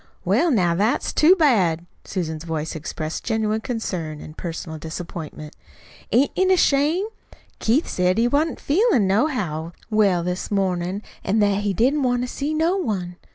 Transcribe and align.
"Well, 0.25 0.49
now, 0.49 0.73
that's 0.73 1.13
too 1.13 1.35
bad!" 1.35 1.85
Susan's 2.05 2.43
voice 2.43 2.75
expressed 2.75 3.23
genuine 3.23 3.61
concern 3.61 4.19
and 4.19 4.35
personal 4.35 4.79
disappointment. 4.79 5.55
"Ain't 6.11 6.31
it 6.35 6.49
a 6.49 6.57
shame? 6.57 7.05
Keith 7.59 7.87
said 7.87 8.17
he 8.17 8.27
wa'n't 8.27 8.59
feelin' 8.59 9.05
nohow 9.05 9.73
well 9.91 10.23
this 10.23 10.49
mornin', 10.49 11.03
an' 11.23 11.37
that 11.37 11.59
he 11.61 11.73
didn't 11.75 12.01
want 12.01 12.23
to 12.23 12.27
see 12.27 12.51
no 12.51 12.77
one. 12.77 13.17